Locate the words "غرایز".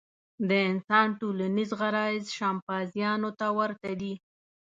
1.79-2.25